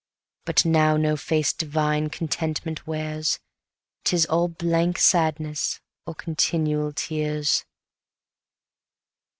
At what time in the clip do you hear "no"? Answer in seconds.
0.97-1.15